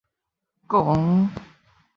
[0.65, 1.29] 狂